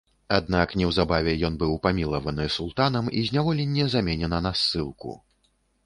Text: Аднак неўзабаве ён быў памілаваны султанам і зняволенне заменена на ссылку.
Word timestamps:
Аднак 0.35 0.71
неўзабаве 0.81 1.35
ён 1.51 1.59
быў 1.63 1.75
памілаваны 1.85 2.49
султанам 2.57 3.13
і 3.19 3.25
зняволенне 3.31 3.85
заменена 3.97 4.45
на 4.49 4.59
ссылку. 4.65 5.11